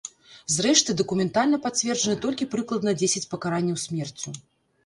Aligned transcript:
Зрэшты, 0.53 0.95
дакументальна 1.01 1.59
пацверджаны 1.67 2.15
толькі 2.23 2.47
прыкладна 2.55 2.97
дзесяць 3.03 3.25
пакаранняў 3.35 3.77
смерцю. 3.87 4.29